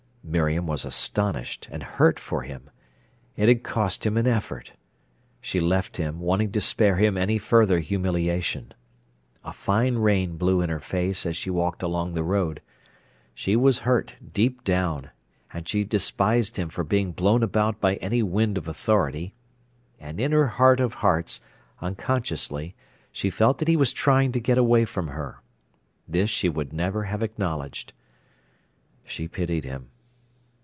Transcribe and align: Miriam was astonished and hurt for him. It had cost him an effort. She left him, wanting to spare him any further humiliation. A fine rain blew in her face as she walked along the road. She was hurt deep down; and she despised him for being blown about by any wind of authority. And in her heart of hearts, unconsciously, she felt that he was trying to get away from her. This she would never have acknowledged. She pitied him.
Miriam 0.23 0.65
was 0.65 0.85
astonished 0.85 1.67
and 1.73 1.83
hurt 1.83 2.17
for 2.17 2.43
him. 2.43 2.69
It 3.35 3.49
had 3.49 3.63
cost 3.63 4.05
him 4.05 4.15
an 4.15 4.27
effort. 4.27 4.71
She 5.41 5.59
left 5.59 5.97
him, 5.97 6.21
wanting 6.21 6.53
to 6.53 6.61
spare 6.61 6.95
him 6.95 7.17
any 7.17 7.37
further 7.37 7.79
humiliation. 7.79 8.73
A 9.43 9.51
fine 9.51 9.95
rain 9.95 10.37
blew 10.37 10.61
in 10.61 10.69
her 10.69 10.79
face 10.79 11.25
as 11.25 11.35
she 11.35 11.49
walked 11.49 11.83
along 11.83 12.13
the 12.13 12.23
road. 12.23 12.61
She 13.33 13.57
was 13.57 13.79
hurt 13.79 14.13
deep 14.33 14.63
down; 14.63 15.09
and 15.51 15.67
she 15.67 15.83
despised 15.83 16.55
him 16.55 16.69
for 16.69 16.85
being 16.85 17.11
blown 17.11 17.43
about 17.43 17.81
by 17.81 17.95
any 17.95 18.23
wind 18.23 18.57
of 18.57 18.69
authority. 18.69 19.33
And 19.99 20.17
in 20.17 20.31
her 20.31 20.47
heart 20.47 20.79
of 20.79 20.93
hearts, 20.93 21.41
unconsciously, 21.81 22.73
she 23.11 23.29
felt 23.29 23.57
that 23.57 23.67
he 23.67 23.75
was 23.75 23.91
trying 23.91 24.31
to 24.33 24.39
get 24.39 24.57
away 24.59 24.85
from 24.85 25.09
her. 25.09 25.41
This 26.07 26.29
she 26.29 26.47
would 26.47 26.71
never 26.71 27.03
have 27.05 27.21
acknowledged. 27.21 27.91
She 29.05 29.27
pitied 29.27 29.65
him. 29.65 29.87